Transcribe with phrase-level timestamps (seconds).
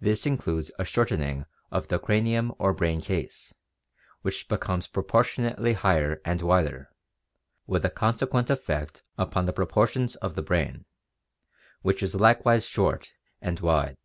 [0.00, 3.54] This includes a shortening of the cranium or brain case,
[4.22, 6.90] which becomes proportionately higher and wider,
[7.64, 10.84] with a consequent effect upon the proportions of the brain,
[11.82, 13.96] which is likewise short and wide.